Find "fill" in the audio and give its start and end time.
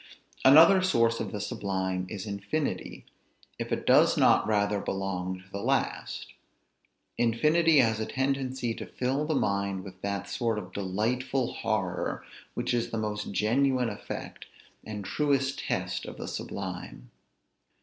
8.87-9.27